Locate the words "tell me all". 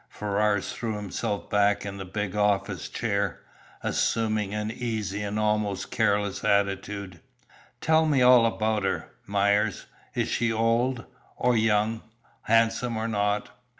7.81-8.47